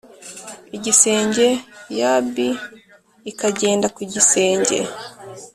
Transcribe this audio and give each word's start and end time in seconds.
Igisenge 0.75 1.47
yb 2.15 2.31
ikagenda 3.31 3.87
ku 3.95 4.01
gisenge 4.11 4.79